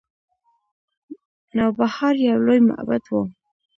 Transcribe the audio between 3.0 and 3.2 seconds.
و